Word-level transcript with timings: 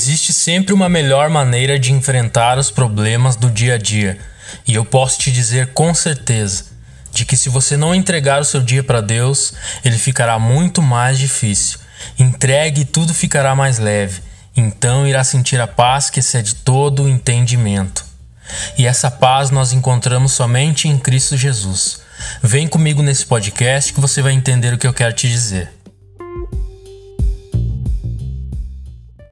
Existe 0.00 0.32
sempre 0.32 0.72
uma 0.72 0.88
melhor 0.88 1.28
maneira 1.28 1.78
de 1.78 1.92
enfrentar 1.92 2.58
os 2.58 2.70
problemas 2.70 3.36
do 3.36 3.50
dia 3.50 3.74
a 3.74 3.76
dia, 3.76 4.18
e 4.66 4.74
eu 4.74 4.82
posso 4.82 5.18
te 5.18 5.30
dizer 5.30 5.74
com 5.74 5.92
certeza 5.92 6.64
de 7.12 7.26
que 7.26 7.36
se 7.36 7.50
você 7.50 7.76
não 7.76 7.94
entregar 7.94 8.40
o 8.40 8.44
seu 8.46 8.62
dia 8.62 8.82
para 8.82 9.02
Deus, 9.02 9.52
ele 9.84 9.98
ficará 9.98 10.38
muito 10.38 10.80
mais 10.80 11.18
difícil. 11.18 11.78
Entregue 12.18 12.80
e 12.80 12.84
tudo 12.86 13.12
ficará 13.12 13.54
mais 13.54 13.78
leve. 13.78 14.22
Então 14.56 15.06
irá 15.06 15.22
sentir 15.22 15.60
a 15.60 15.66
paz 15.66 16.08
que 16.08 16.20
excede 16.20 16.54
todo 16.54 17.02
o 17.02 17.08
entendimento. 17.08 18.02
E 18.78 18.86
essa 18.86 19.10
paz 19.10 19.50
nós 19.50 19.74
encontramos 19.74 20.32
somente 20.32 20.88
em 20.88 20.96
Cristo 20.96 21.36
Jesus. 21.36 22.00
Vem 22.42 22.66
comigo 22.66 23.02
nesse 23.02 23.26
podcast 23.26 23.92
que 23.92 24.00
você 24.00 24.22
vai 24.22 24.32
entender 24.32 24.72
o 24.72 24.78
que 24.78 24.86
eu 24.86 24.94
quero 24.94 25.12
te 25.12 25.28
dizer. 25.28 25.79